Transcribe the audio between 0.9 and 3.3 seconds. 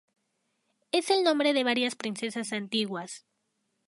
Es el nombre de varias princesas antiguas.